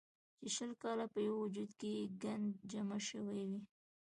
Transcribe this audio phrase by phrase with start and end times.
[0.39, 3.61] چې شل کاله پۀ يو وجود کښې ګند جمع شوے وي